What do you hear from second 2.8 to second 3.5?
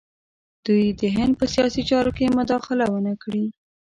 ونه کړي.